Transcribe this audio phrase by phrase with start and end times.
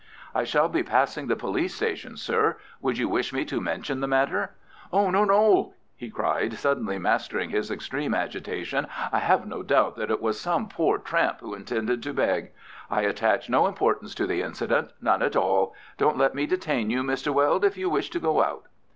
[0.33, 2.57] "I shall be passing the police station, sir.
[2.81, 4.55] Would you wish me to mention the matter?"
[4.91, 10.19] "No, no," he cried, suddenly, mastering his extreme agitation; "I have no doubt that it
[10.19, 12.49] was some poor tramp who intended to beg.
[12.89, 15.75] I attach no importance to the incident—none at all.
[15.99, 17.31] Don't let me detain you, Mr.
[17.31, 18.65] Weld, if you wish to go out."